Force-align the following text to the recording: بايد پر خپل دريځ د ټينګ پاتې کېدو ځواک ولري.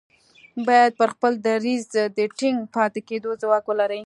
بايد 0.67 0.91
پر 0.99 1.09
خپل 1.15 1.33
دريځ 1.47 1.81
د 2.17 2.19
ټينګ 2.39 2.57
پاتې 2.75 3.01
کېدو 3.09 3.29
ځواک 3.41 3.63
ولري. 3.67 3.99